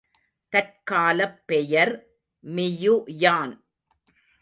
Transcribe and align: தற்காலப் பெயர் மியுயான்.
தற்காலப் 0.53 1.39
பெயர் 1.45 1.93
மியுயான். 2.43 3.53